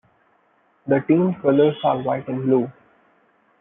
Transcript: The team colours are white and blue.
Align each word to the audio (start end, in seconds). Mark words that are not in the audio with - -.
The 0.87 1.01
team 1.01 1.35
colours 1.43 1.75
are 1.83 2.01
white 2.01 2.27
and 2.27 2.41
blue. 2.41 2.71